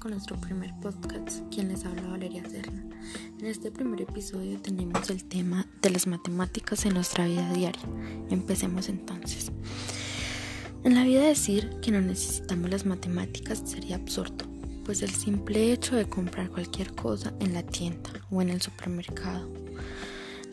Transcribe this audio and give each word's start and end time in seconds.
podcast, 0.00 1.42
quien 1.54 1.68
les 1.68 1.84
habla 1.84 2.08
Valeria 2.08 2.42
Serna. 2.48 2.82
En 3.38 3.44
este 3.44 3.70
primer 3.70 4.00
episodio 4.00 4.58
tenemos 4.58 5.10
el 5.10 5.24
tema 5.24 5.66
de 5.82 5.90
las 5.90 6.06
matemáticas 6.06 6.86
en 6.86 6.94
nuestra 6.94 7.26
vida 7.26 7.52
diaria. 7.52 7.82
Empecemos 8.30 8.88
entonces. 8.88 9.52
En 10.84 10.94
la 10.94 11.04
vida 11.04 11.20
decir 11.20 11.68
que 11.82 11.90
no 11.90 12.00
necesitamos 12.00 12.70
las 12.70 12.86
matemáticas 12.86 13.62
sería 13.66 13.96
absurdo, 13.96 14.46
pues 14.86 15.02
el 15.02 15.10
simple 15.10 15.70
hecho 15.70 15.96
de 15.96 16.08
comprar 16.08 16.48
cualquier 16.48 16.94
cosa 16.94 17.34
en 17.38 17.52
la 17.52 17.62
tienda 17.62 18.10
o 18.30 18.40
en 18.40 18.48
el 18.48 18.62
supermercado 18.62 19.50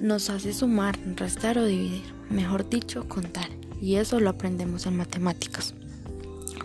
nos 0.02 0.30
hace 0.30 0.52
sumar, 0.52 1.00
restar 1.16 1.58
o 1.58 1.66
dividir, 1.66 2.04
mejor 2.30 2.70
dicho, 2.70 3.08
contar, 3.08 3.50
y 3.82 3.96
eso 3.96 4.20
lo 4.20 4.30
aprendemos 4.30 4.86
en 4.86 4.98
matemáticas. 4.98 5.74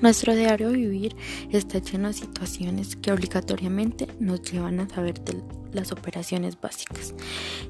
Nuestro 0.03 0.35
diario 0.35 0.73
vivir 0.73 1.15
está 1.53 1.79
lleno 1.79 2.09
de 2.09 2.15
situaciones 2.15 2.97
que 2.97 3.13
obligatoriamente 3.13 4.09
nos 4.19 4.43
llevan 4.43 4.81
a 4.81 4.89
saber 4.89 5.23
las 5.73 5.93
operaciones 5.93 6.61
básicas, 6.61 7.15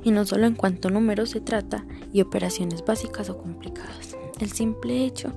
y 0.02 0.12
no 0.12 0.24
solo 0.24 0.46
en 0.46 0.54
cuanto 0.54 0.88
a 0.88 0.90
números 0.90 1.28
se 1.28 1.42
trata 1.42 1.84
y 2.10 2.22
operaciones 2.22 2.86
básicas 2.86 3.28
o 3.28 3.36
complicadas. 3.36 4.16
El 4.40 4.50
simple 4.50 5.04
hecho 5.04 5.34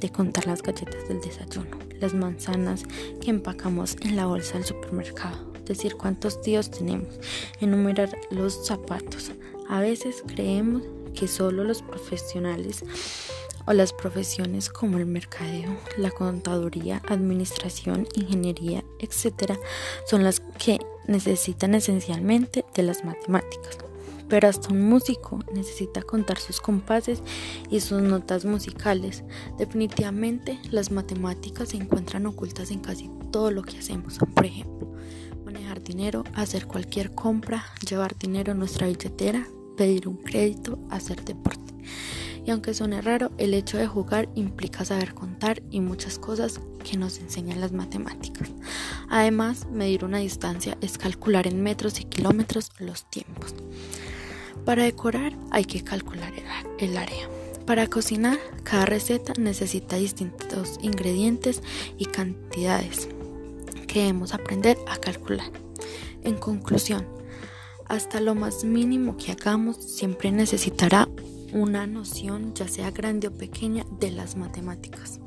de 0.00 0.10
contar 0.10 0.46
las 0.46 0.62
galletas 0.62 1.06
del 1.06 1.20
desayuno, 1.20 1.76
las 2.00 2.14
manzanas 2.14 2.84
que 3.20 3.28
empacamos 3.28 3.98
en 4.00 4.16
la 4.16 4.24
bolsa 4.24 4.54
del 4.54 4.64
supermercado, 4.64 5.52
decir 5.66 5.96
cuántos 5.96 6.40
tíos 6.40 6.70
tenemos, 6.70 7.20
enumerar 7.60 8.08
los 8.30 8.66
zapatos. 8.66 9.32
A 9.68 9.80
veces 9.80 10.24
creemos 10.26 10.82
que 11.14 11.28
solo 11.28 11.62
los 11.62 11.82
profesionales 11.82 12.84
o 13.68 13.74
las 13.74 13.92
profesiones 13.92 14.70
como 14.70 14.96
el 14.96 15.04
mercadeo, 15.04 15.76
la 15.98 16.10
contaduría, 16.10 17.02
administración, 17.06 18.08
ingeniería, 18.14 18.82
etc., 18.98 19.58
son 20.06 20.24
las 20.24 20.40
que 20.40 20.78
necesitan 21.06 21.74
esencialmente 21.74 22.64
de 22.74 22.82
las 22.82 23.04
matemáticas. 23.04 23.76
Pero 24.26 24.48
hasta 24.48 24.72
un 24.72 24.88
músico 24.88 25.40
necesita 25.52 26.00
contar 26.00 26.38
sus 26.38 26.62
compases 26.62 27.22
y 27.68 27.80
sus 27.80 28.00
notas 28.00 28.46
musicales. 28.46 29.22
Definitivamente 29.58 30.58
las 30.70 30.90
matemáticas 30.90 31.68
se 31.68 31.76
encuentran 31.76 32.24
ocultas 32.24 32.70
en 32.70 32.80
casi 32.80 33.10
todo 33.30 33.50
lo 33.50 33.62
que 33.62 33.78
hacemos. 33.78 34.18
Por 34.34 34.46
ejemplo, 34.46 34.90
manejar 35.44 35.82
dinero, 35.82 36.24
hacer 36.34 36.66
cualquier 36.66 37.14
compra, 37.14 37.66
llevar 37.86 38.16
dinero 38.16 38.52
en 38.52 38.60
nuestra 38.60 38.86
billetera, 38.86 39.46
pedir 39.76 40.08
un 40.08 40.16
crédito, 40.16 40.78
hacer 40.90 41.22
deporte. 41.22 41.74
Y 42.48 42.50
aunque 42.50 42.72
suene 42.72 43.02
raro, 43.02 43.30
el 43.36 43.52
hecho 43.52 43.76
de 43.76 43.86
jugar 43.86 44.30
implica 44.34 44.82
saber 44.82 45.12
contar 45.12 45.60
y 45.70 45.80
muchas 45.80 46.18
cosas 46.18 46.62
que 46.82 46.96
nos 46.96 47.18
enseñan 47.18 47.60
las 47.60 47.72
matemáticas. 47.72 48.48
Además, 49.10 49.66
medir 49.70 50.02
una 50.02 50.16
distancia 50.16 50.78
es 50.80 50.96
calcular 50.96 51.46
en 51.46 51.62
metros 51.62 52.00
y 52.00 52.04
kilómetros 52.04 52.72
los 52.78 53.04
tiempos. 53.10 53.54
Para 54.64 54.84
decorar 54.84 55.34
hay 55.50 55.66
que 55.66 55.84
calcular 55.84 56.32
el 56.78 56.96
área. 56.96 57.28
Para 57.66 57.86
cocinar, 57.86 58.38
cada 58.62 58.86
receta 58.86 59.34
necesita 59.38 59.96
distintos 59.96 60.78
ingredientes 60.80 61.62
y 61.98 62.06
cantidades 62.06 63.10
que 63.86 64.00
debemos 64.00 64.32
aprender 64.32 64.78
a 64.88 64.96
calcular. 64.96 65.50
En 66.24 66.38
conclusión, 66.38 67.06
hasta 67.84 68.20
lo 68.22 68.34
más 68.34 68.64
mínimo 68.64 69.18
que 69.18 69.32
hagamos 69.32 69.76
siempre 69.76 70.32
necesitará 70.32 71.10
una 71.52 71.86
noción, 71.86 72.54
ya 72.54 72.68
sea 72.68 72.90
grande 72.90 73.28
o 73.28 73.32
pequeña, 73.32 73.84
de 74.00 74.10
las 74.10 74.36
matemáticas. 74.36 75.20